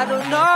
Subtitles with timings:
[0.00, 0.46] I don't know.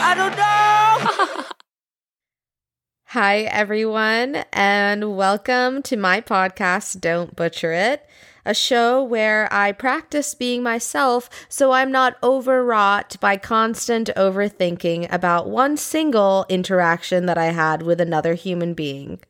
[0.00, 1.44] I don't know.
[3.08, 8.08] Hi, everyone, and welcome to my podcast, Don't Butcher It,
[8.46, 15.50] a show where I practice being myself so I'm not overwrought by constant overthinking about
[15.50, 19.20] one single interaction that I had with another human being.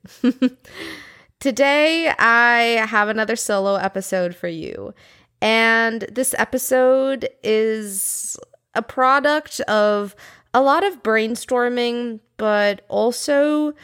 [1.41, 4.95] Today, I have another solo episode for you.
[5.41, 8.39] And this episode is
[8.75, 10.15] a product of
[10.55, 13.75] a lot of brainstorming, but also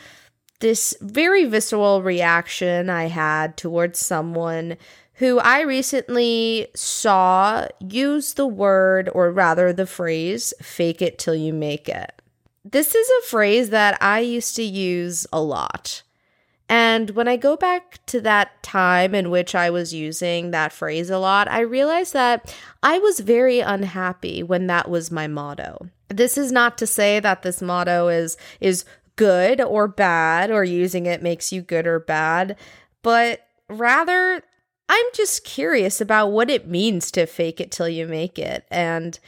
[0.61, 4.77] this very visceral reaction I had towards someone
[5.15, 11.53] who I recently saw use the word, or rather the phrase, fake it till you
[11.53, 12.23] make it.
[12.65, 16.03] This is a phrase that I used to use a lot.
[16.69, 21.09] And when I go back to that time in which I was using that phrase
[21.09, 25.89] a lot, I realized that I was very unhappy when that was my motto.
[26.09, 28.85] This is not to say that this motto is is
[29.17, 32.57] good or bad or using it makes you good or bad,
[33.03, 34.43] but rather
[34.89, 39.19] I'm just curious about what it means to fake it till you make it and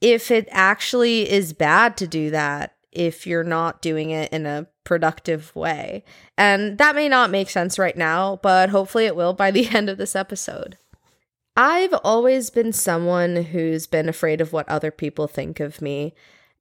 [0.00, 4.66] if it actually is bad to do that if you're not doing it in a
[4.84, 6.04] productive way.
[6.36, 9.88] And that may not make sense right now, but hopefully it will by the end
[9.88, 10.78] of this episode.
[11.56, 16.14] I've always been someone who's been afraid of what other people think of me.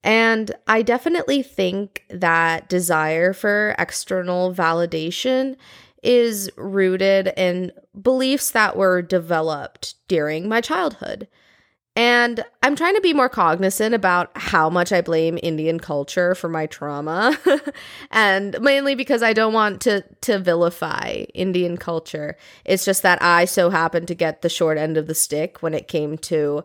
[0.04, 5.56] And I definitely think that desire for external validation
[6.04, 11.28] is rooted in beliefs that were developed during my childhood.
[11.96, 16.48] And I'm trying to be more cognizant about how much I blame Indian culture for
[16.48, 17.38] my trauma.
[18.12, 22.38] and mainly because I don't want to to vilify Indian culture.
[22.64, 25.74] It's just that I so happened to get the short end of the stick when
[25.74, 26.64] it came to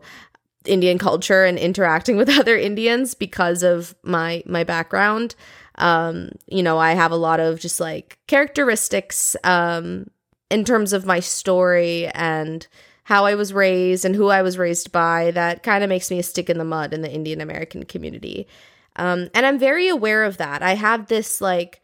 [0.63, 5.35] Indian culture and interacting with other Indians because of my my background.
[5.75, 10.09] Um, you know, I have a lot of just like characteristics um
[10.49, 12.65] in terms of my story and
[13.07, 16.19] how I was raised and who I was raised by that kind of makes me
[16.19, 18.49] a stick in the mud in the Indian American community.
[18.97, 20.61] Um, and I'm very aware of that.
[20.61, 21.81] I have this like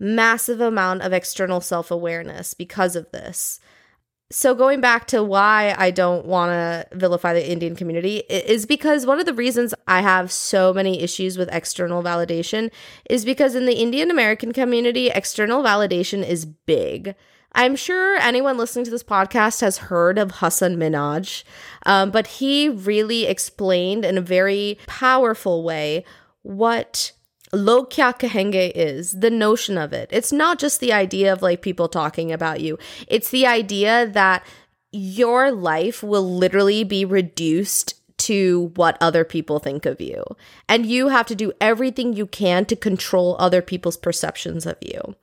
[0.00, 3.60] massive amount of external self awareness because of this.
[4.32, 9.06] So, going back to why I don't want to vilify the Indian community is because
[9.06, 12.72] one of the reasons I have so many issues with external validation
[13.08, 17.14] is because in the Indian American community, external validation is big.
[17.54, 21.44] I'm sure anyone listening to this podcast has heard of Hasan Minhaj,
[21.86, 26.04] um, but he really explained in a very powerful way
[26.42, 27.12] what
[27.52, 30.08] log kya kahenge is, the notion of it.
[30.12, 34.44] It's not just the idea of like people talking about you, it's the idea that
[34.90, 40.24] your life will literally be reduced to what other people think of you.
[40.68, 45.16] And you have to do everything you can to control other people's perceptions of you.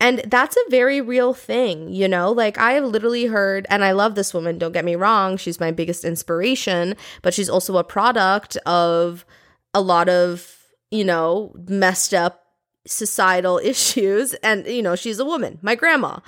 [0.00, 2.30] And that's a very real thing, you know?
[2.32, 5.60] Like, I have literally heard, and I love this woman, don't get me wrong, she's
[5.60, 9.24] my biggest inspiration, but she's also a product of
[9.72, 10.56] a lot of,
[10.90, 12.44] you know, messed up
[12.86, 14.34] societal issues.
[14.34, 16.18] And, you know, she's a woman, my grandma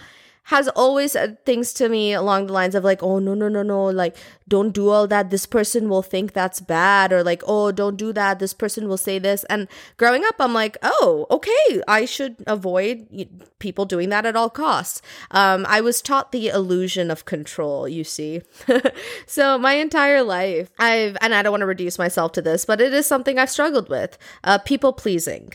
[0.46, 3.64] has always said things to me along the lines of like, oh, no, no, no,
[3.64, 5.30] no, like, don't do all that.
[5.30, 7.12] This person will think that's bad.
[7.12, 8.38] Or like, oh, don't do that.
[8.38, 9.42] This person will say this.
[9.50, 14.48] And growing up, I'm like, oh, okay, I should avoid people doing that at all
[14.48, 15.02] costs.
[15.32, 18.42] Um, I was taught the illusion of control, you see.
[19.26, 22.80] so my entire life, I've, and I don't want to reduce myself to this, but
[22.80, 25.54] it is something I've struggled with uh, people pleasing.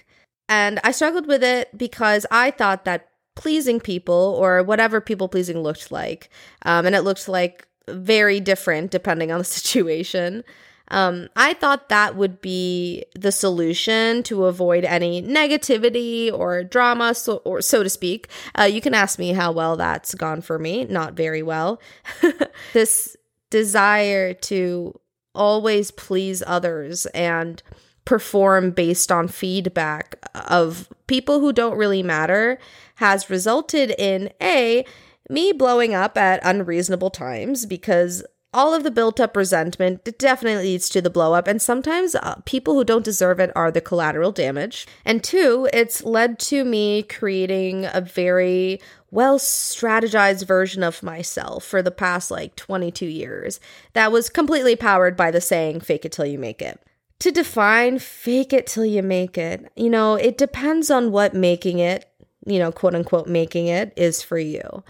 [0.50, 5.62] And I struggled with it because I thought that pleasing people or whatever people pleasing
[5.62, 6.30] looked like.
[6.64, 10.44] Um, and it looked like very different depending on the situation.
[10.90, 17.38] Um, I thought that would be the solution to avoid any negativity or drama, so,
[17.38, 18.28] or so to speak.
[18.60, 20.84] Uh, you can ask me how well that's gone for me.
[20.84, 21.82] Not very well.
[22.74, 23.16] this
[23.50, 25.00] desire to
[25.34, 27.64] always please others and
[28.04, 32.60] perform based on feedback of people who don't really matter
[33.02, 34.86] has resulted in A,
[35.28, 40.88] me blowing up at unreasonable times because all of the built up resentment definitely leads
[40.90, 44.32] to the blow up, and sometimes uh, people who don't deserve it are the collateral
[44.32, 44.86] damage.
[45.04, 51.82] And two, it's led to me creating a very well strategized version of myself for
[51.82, 53.60] the past like 22 years
[53.94, 56.80] that was completely powered by the saying, fake it till you make it
[57.22, 61.78] to define fake it till you make it, you know, it depends on what making
[61.78, 62.11] it,
[62.46, 64.84] you know, quote unquote, making it is for you.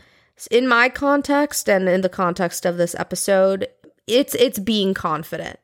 [0.50, 3.68] In my context and in the context of this episode,
[4.08, 5.60] it's it's being confident.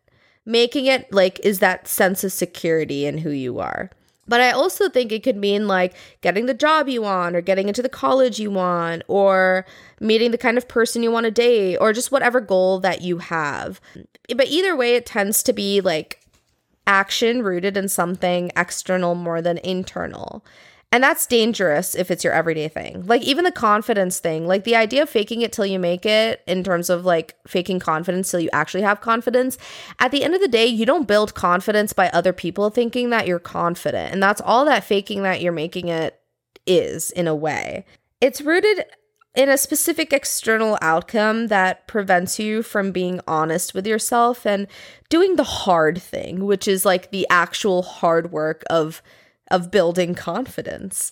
[0.47, 3.91] making it like is that sense of security in who you are.
[4.29, 7.67] But I also think it could mean like getting the job you want, or getting
[7.67, 9.65] into the college you want, or
[9.99, 13.19] meeting the kind of person you want to date, or just whatever goal that you
[13.19, 13.79] have.
[14.35, 16.19] But either way, it tends to be like
[16.87, 20.43] action rooted in something external more than internal.
[20.91, 23.05] And that's dangerous if it's your everyday thing.
[23.05, 26.41] Like even the confidence thing, like the idea of faking it till you make it
[26.47, 29.57] in terms of like faking confidence till you actually have confidence.
[29.99, 33.27] At the end of the day, you don't build confidence by other people thinking that
[33.27, 34.13] you're confident.
[34.13, 36.21] And that's all that faking that you're making it
[36.65, 37.85] is in a way.
[38.21, 38.85] It's rooted
[39.35, 44.67] in a specific external outcome that prevents you from being honest with yourself and
[45.09, 49.03] doing the hard thing, which is like the actual hard work of
[49.49, 51.11] of building confidence.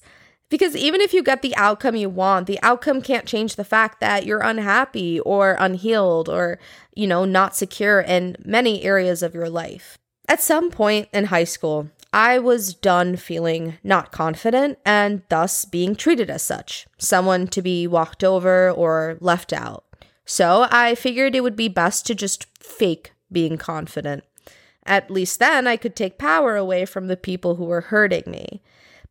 [0.49, 3.99] Because even if you get the outcome you want, the outcome can't change the fact
[3.99, 6.59] that you're unhappy or unhealed or,
[6.93, 9.97] you know, not secure in many areas of your life.
[10.27, 15.95] At some point in high school, I was done feeling not confident and thus being
[15.95, 19.83] treated as such, someone to be walked over or left out.
[20.25, 24.23] So I figured it would be best to just fake being confident.
[24.85, 28.61] At least then I could take power away from the people who were hurting me.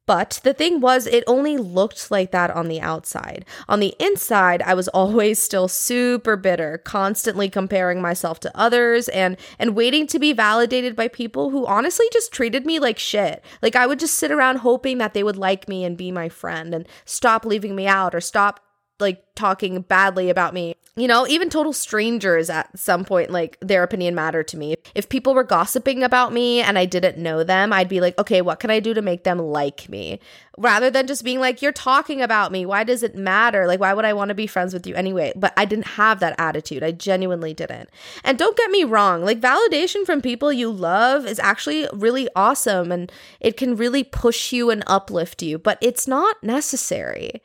[0.07, 3.47] But the thing was, it only looked like that on the outside.
[3.69, 9.37] On the inside, I was always still super bitter, constantly comparing myself to others and
[9.59, 13.43] and waiting to be validated by people who honestly just treated me like shit.
[13.63, 16.29] Like I would just sit around hoping that they would like me and be my
[16.29, 18.61] friend and stop leaving me out or stop
[19.01, 20.77] like talking badly about me.
[20.97, 24.77] You know, even total strangers at some point, like their opinion mattered to me.
[24.95, 28.41] If people were gossiping about me and I didn't know them, I'd be like, okay,
[28.41, 30.21] what can I do to make them like me?
[30.57, 32.65] Rather than just being like, you're talking about me.
[32.65, 33.67] Why does it matter?
[33.67, 35.33] Like, why would I want to be friends with you anyway?
[35.35, 36.85] But I didn't have that attitude.
[36.85, 37.91] I genuinely didn't.
[38.23, 42.93] And don't get me wrong, like, validation from people you love is actually really awesome
[42.93, 43.11] and
[43.41, 47.43] it can really push you and uplift you, but it's not necessary.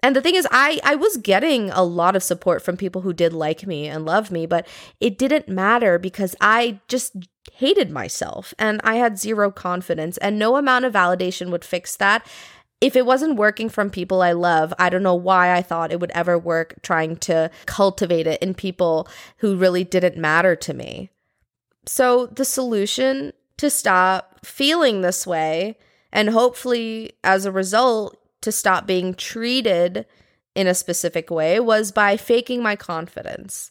[0.00, 3.12] And the thing is, I, I was getting a lot of support from people who
[3.12, 4.66] did like me and love me, but
[5.00, 7.16] it didn't matter because I just
[7.54, 12.26] hated myself and I had zero confidence, and no amount of validation would fix that.
[12.80, 15.98] If it wasn't working from people I love, I don't know why I thought it
[15.98, 19.08] would ever work trying to cultivate it in people
[19.38, 21.10] who really didn't matter to me.
[21.86, 25.76] So, the solution to stop feeling this way,
[26.12, 30.06] and hopefully as a result, to stop being treated
[30.54, 33.70] in a specific way was by faking my confidence.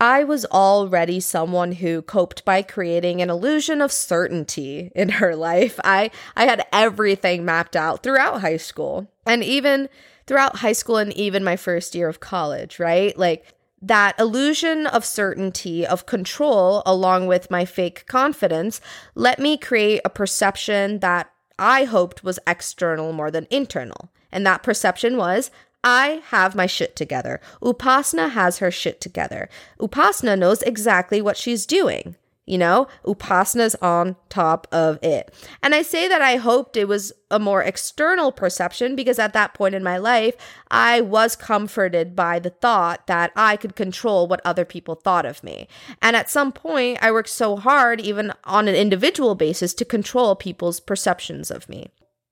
[0.00, 5.80] I was already someone who coped by creating an illusion of certainty in her life.
[5.82, 9.88] I I had everything mapped out throughout high school and even
[10.26, 13.16] throughout high school and even my first year of college, right?
[13.18, 18.80] Like that illusion of certainty, of control, along with my fake confidence,
[19.14, 24.10] let me create a perception that I hoped was external more than internal.
[24.30, 25.50] And that perception was
[25.82, 27.40] I have my shit together.
[27.62, 29.48] Upasana has her shit together.
[29.80, 32.16] Upasana knows exactly what she's doing.
[32.48, 35.34] You know, Upasana's on top of it.
[35.62, 39.52] And I say that I hoped it was a more external perception because at that
[39.52, 40.34] point in my life,
[40.70, 45.44] I was comforted by the thought that I could control what other people thought of
[45.44, 45.68] me.
[46.00, 50.34] And at some point, I worked so hard, even on an individual basis, to control
[50.34, 51.90] people's perceptions of me.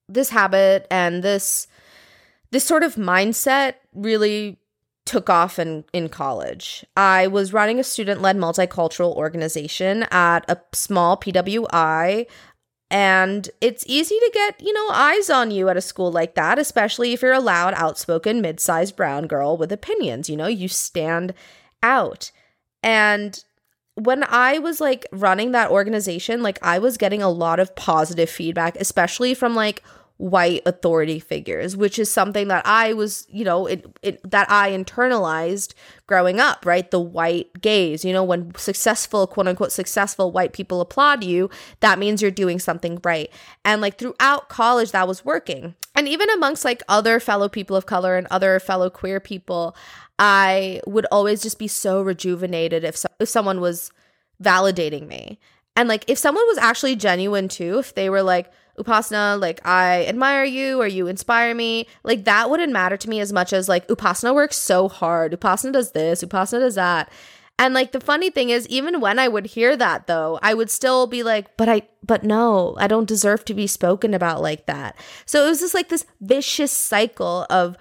[0.09, 1.67] This habit and this
[2.51, 4.57] this sort of mindset really
[5.07, 6.85] took off in, in college.
[6.95, 12.27] I was running a student led multicultural organization at a small PWI.
[12.89, 16.59] And it's easy to get, you know, eyes on you at a school like that,
[16.59, 20.29] especially if you're a loud, outspoken, mid sized brown girl with opinions.
[20.29, 21.33] You know, you stand
[21.81, 22.31] out.
[22.83, 23.43] And
[23.95, 28.29] when I was like running that organization, like I was getting a lot of positive
[28.29, 29.83] feedback, especially from like
[30.17, 34.71] white authority figures, which is something that I was, you know, it, it that I
[34.71, 35.73] internalized
[36.07, 36.89] growing up, right?
[36.89, 41.49] The white gaze, you know, when successful, quote unquote, successful white people applaud you,
[41.81, 43.29] that means you're doing something right.
[43.63, 45.75] And like throughout college, that was working.
[45.93, 49.75] And even amongst like other fellow people of color and other fellow queer people,
[50.17, 53.91] I would always just be so rejuvenated if, so- if someone was
[54.41, 55.39] validating me.
[55.77, 60.05] And like if someone was actually genuine too, if they were like, Upasana, like I
[60.05, 61.87] admire you or you inspire me.
[62.03, 65.31] Like that wouldn't matter to me as much as like Upasana works so hard.
[65.31, 67.09] Upasana does this, Upasana does that.
[67.59, 70.69] And like the funny thing is, even when I would hear that though, I would
[70.69, 74.67] still be like, but I, but no, I don't deserve to be spoken about like
[74.67, 74.95] that.
[75.25, 77.77] So it was just like this vicious cycle of,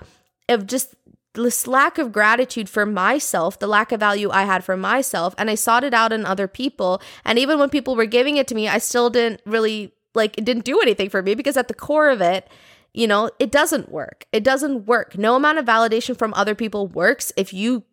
[0.48, 0.94] of just
[1.36, 5.48] this lack of gratitude for myself, the lack of value I had for myself, and
[5.48, 7.00] I sought it out in other people.
[7.24, 10.44] And even when people were giving it to me, I still didn't really like it
[10.44, 12.48] didn't do anything for me because at the core of it,
[12.92, 14.26] you know, it doesn't work.
[14.32, 15.16] It doesn't work.
[15.16, 17.84] No amount of validation from other people works if you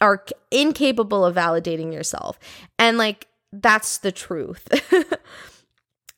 [0.00, 2.38] are incapable of validating yourself.
[2.78, 4.68] And like that's the truth.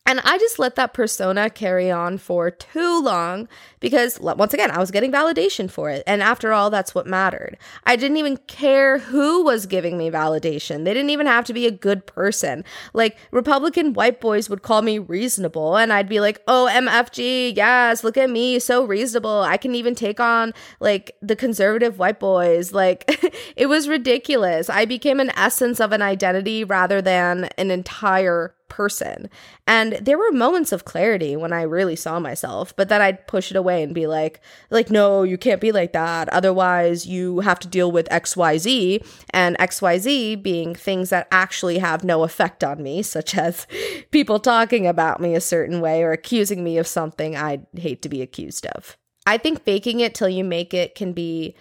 [0.07, 3.47] And I just let that persona carry on for too long
[3.79, 6.03] because, once again, I was getting validation for it.
[6.05, 7.57] And after all, that's what mattered.
[7.85, 10.85] I didn't even care who was giving me validation.
[10.85, 12.63] They didn't even have to be a good person.
[12.93, 18.03] Like, Republican white boys would call me reasonable, and I'd be like, oh, MFG, yes,
[18.03, 19.41] look at me, so reasonable.
[19.41, 22.73] I can even take on, like, the conservative white boys.
[22.73, 23.05] Like,
[23.55, 24.69] it was ridiculous.
[24.69, 29.29] I became an essence of an identity rather than an entire person.
[29.65, 33.49] And there were moments of clarity when I really saw myself, but then I'd push
[33.49, 36.27] it away and be like, like, no, you can't be like that.
[36.27, 42.23] Otherwise, you have to deal with XYZ, and XYZ being things that actually have no
[42.23, 43.65] effect on me, such as
[44.11, 48.09] people talking about me a certain way or accusing me of something I'd hate to
[48.09, 48.97] be accused of.
[49.25, 51.55] I think faking it till you make it can be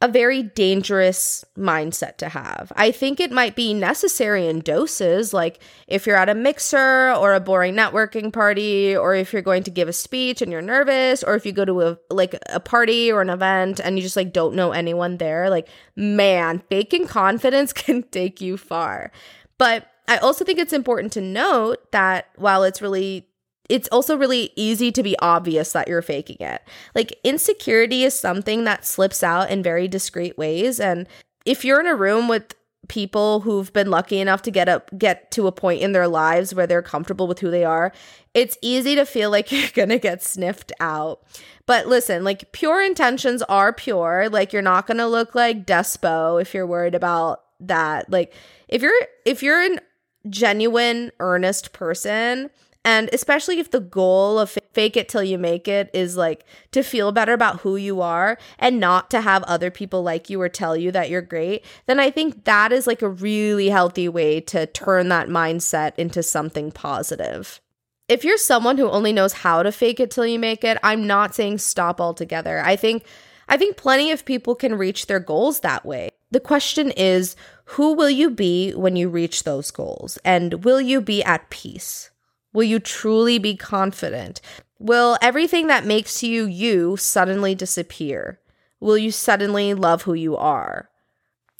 [0.00, 2.72] a very dangerous mindset to have.
[2.76, 7.34] I think it might be necessary in doses, like if you're at a mixer or
[7.34, 11.24] a boring networking party, or if you're going to give a speech and you're nervous,
[11.24, 14.16] or if you go to a like a party or an event and you just
[14.16, 15.50] like don't know anyone there.
[15.50, 19.10] Like, man, faking confidence can take you far.
[19.58, 23.27] But I also think it's important to note that while it's really
[23.68, 26.62] it's also really easy to be obvious that you're faking it.
[26.94, 31.06] Like insecurity is something that slips out in very discreet ways and
[31.44, 32.54] if you're in a room with
[32.88, 36.54] people who've been lucky enough to get up get to a point in their lives
[36.54, 37.92] where they're comfortable with who they are,
[38.34, 41.22] it's easy to feel like you're going to get sniffed out.
[41.66, 44.28] But listen, like pure intentions are pure.
[44.30, 48.10] Like you're not going to look like despo if you're worried about that.
[48.10, 48.34] Like
[48.68, 48.94] if you're
[49.24, 49.80] if you're an
[50.28, 52.50] genuine earnest person,
[52.84, 56.82] and especially if the goal of fake it till you make it is like to
[56.82, 60.48] feel better about who you are and not to have other people like you or
[60.48, 64.40] tell you that you're great, then I think that is like a really healthy way
[64.42, 67.60] to turn that mindset into something positive.
[68.08, 71.06] If you're someone who only knows how to fake it till you make it, I'm
[71.06, 72.60] not saying stop altogether.
[72.64, 73.04] I think
[73.48, 76.10] I think plenty of people can reach their goals that way.
[76.30, 80.18] The question is, who will you be when you reach those goals?
[80.24, 82.10] And will you be at peace?
[82.52, 84.40] Will you truly be confident?
[84.78, 88.40] Will everything that makes you you suddenly disappear?
[88.80, 90.88] Will you suddenly love who you are?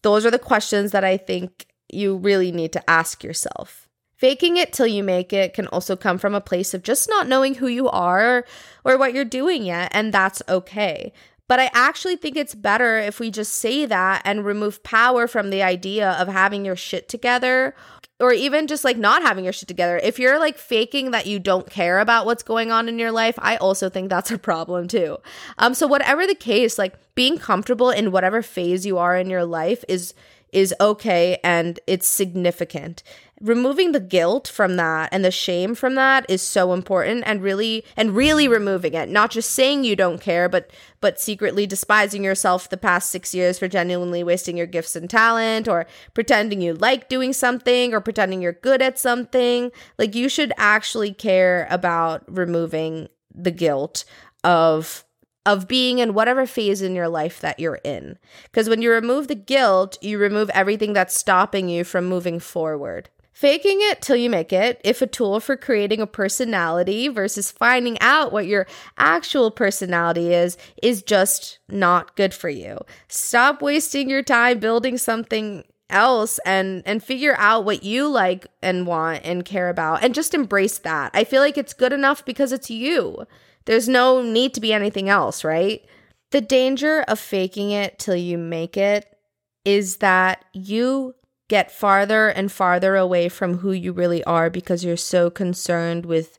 [0.03, 3.89] Those are the questions that I think you really need to ask yourself.
[4.17, 7.29] Faking it till you make it can also come from a place of just not
[7.29, 8.45] knowing who you are
[8.85, 11.13] or what you're doing yet, and that's okay.
[11.47, 15.51] But I actually think it's better if we just say that and remove power from
[15.51, 17.75] the idea of having your shit together
[18.21, 19.99] or even just like not having your shit together.
[20.03, 23.39] If you're like faking that you don't care about what's going on in your life,
[23.39, 25.19] I also think that's a problem too.
[25.59, 29.45] Um so whatever the case, like being comfortable in whatever phase you are in your
[29.45, 30.15] life is
[30.53, 33.03] is okay and it's significant.
[33.41, 37.85] Removing the guilt from that and the shame from that is so important and really
[37.97, 39.09] and really removing it.
[39.09, 43.59] Not just saying you don't care but but secretly despising yourself the past 6 years
[43.59, 48.43] for genuinely wasting your gifts and talent or pretending you like doing something or pretending
[48.43, 49.71] you're good at something.
[49.99, 54.05] Like you should actually care about removing the guilt
[54.43, 55.05] of
[55.47, 58.19] of being in whatever phase in your life that you're in.
[58.45, 63.09] Because when you remove the guilt, you remove everything that's stopping you from moving forward.
[63.33, 67.97] Faking it till you make it, if a tool for creating a personality versus finding
[68.01, 68.67] out what your
[68.97, 72.79] actual personality is, is just not good for you.
[73.07, 78.87] Stop wasting your time building something else and and figure out what you like and
[78.87, 81.11] want and care about and just embrace that.
[81.15, 83.27] I feel like it's good enough because it's you.
[83.65, 85.85] There's no need to be anything else, right?
[86.31, 89.17] The danger of faking it till you make it
[89.65, 91.15] is that you
[91.49, 96.39] get farther and farther away from who you really are because you're so concerned with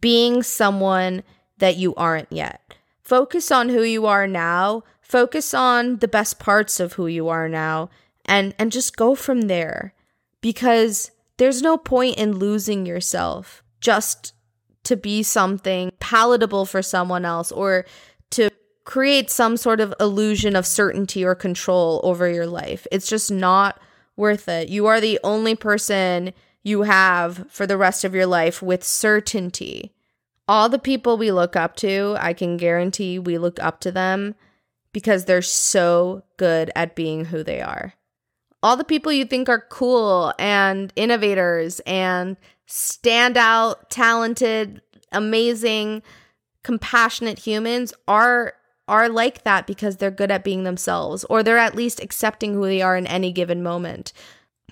[0.00, 1.22] being someone
[1.58, 2.74] that you aren't yet.
[3.02, 7.48] Focus on who you are now, focus on the best parts of who you are
[7.48, 7.90] now
[8.30, 9.92] and and just go from there
[10.40, 14.32] because there's no point in losing yourself just
[14.84, 17.84] to be something palatable for someone else or
[18.30, 18.48] to
[18.84, 22.86] create some sort of illusion of certainty or control over your life.
[22.90, 23.78] It's just not
[24.16, 24.68] worth it.
[24.68, 26.32] You are the only person
[26.62, 29.92] you have for the rest of your life with certainty.
[30.46, 34.34] All the people we look up to, I can guarantee we look up to them
[34.92, 37.94] because they're so good at being who they are.
[38.62, 42.36] All the people you think are cool and innovators and
[42.68, 46.02] standout, talented, amazing,
[46.62, 48.54] compassionate humans are
[48.86, 52.64] are like that because they're good at being themselves or they're at least accepting who
[52.64, 54.12] they are in any given moment.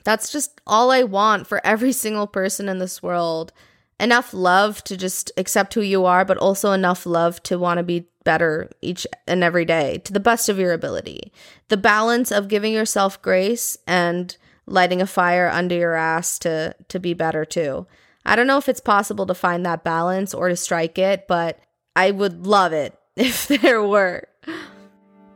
[0.02, 3.52] That's just all I want for every single person in this world.
[4.00, 7.85] Enough love to just accept who you are, but also enough love to want to
[7.85, 11.33] be better each and every day to the best of your ability.
[11.69, 17.01] The balance of giving yourself grace and lighting a fire under your ass to to
[17.01, 17.87] be better too.
[18.27, 21.59] I don't know if it's possible to find that balance or to strike it, but
[21.97, 24.29] I would love it if there were.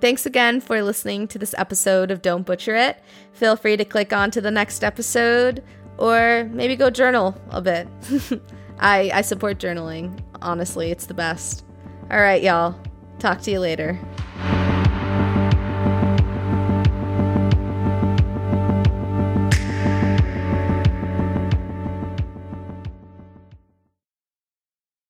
[0.02, 3.02] Thanks again for listening to this episode of Don't Butcher It.
[3.32, 5.64] Feel free to click on to the next episode
[5.96, 7.88] or maybe go journal a bit.
[8.80, 10.22] I, I support journaling.
[10.42, 11.64] Honestly, it's the best.
[12.10, 12.74] All right, y'all.
[13.18, 13.98] Talk to you later.